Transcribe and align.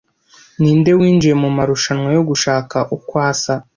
Ninde 0.59 0.91
winjiye 0.99 1.35
mumarushanwa 1.41 2.09
yo 2.17 2.23
gushaka 2.29 2.77
uko 2.95 3.13
asa 3.29 3.53